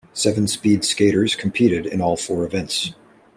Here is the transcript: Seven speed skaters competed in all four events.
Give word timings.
Seven 0.15 0.47
speed 0.47 0.83
skaters 0.83 1.35
competed 1.35 1.85
in 1.85 2.01
all 2.01 2.17
four 2.17 2.43
events. 2.43 2.91